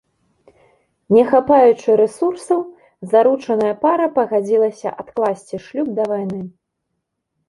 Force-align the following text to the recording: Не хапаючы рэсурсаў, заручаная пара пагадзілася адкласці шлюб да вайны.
Не 1.15 1.23
хапаючы 1.33 1.97
рэсурсаў, 1.99 2.63
заручаная 3.11 3.73
пара 3.83 4.07
пагадзілася 4.15 4.89
адкласці 5.05 5.61
шлюб 5.67 5.87
да 6.01 6.09
вайны. 6.13 6.39